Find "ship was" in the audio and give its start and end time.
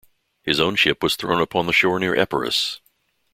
0.77-1.15